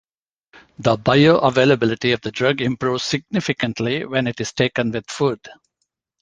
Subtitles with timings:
[0.79, 5.47] The bioavailability of the drug improves significantly when it is taken with food.